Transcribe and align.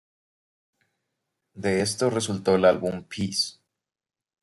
De 1.53 1.81
esto 1.81 2.09
resultó 2.09 2.55
el 2.55 2.65
álbum 2.65 3.03
"Peace". 3.03 3.59